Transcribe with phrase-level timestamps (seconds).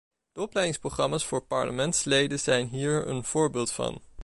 [0.31, 4.01] De opleidingsprogramma's voor parlementsleden zijn hier een voorbeeld van.